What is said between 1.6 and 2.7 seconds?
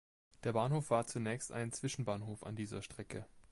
Zwischenbahnhof an